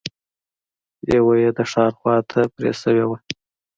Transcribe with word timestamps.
يوه 1.13 1.33
يې 1.41 1.49
د 1.57 1.59
ښار 1.71 1.91
خواته 1.99 2.41
پرې 2.55 2.71
شوې 2.81 3.03
وه. 3.09 3.17